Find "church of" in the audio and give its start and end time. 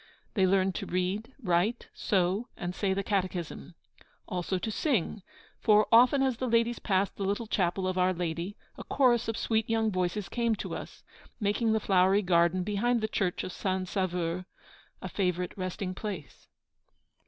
13.07-13.51